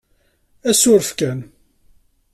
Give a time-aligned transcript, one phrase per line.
[0.69, 1.39] Asuref kan.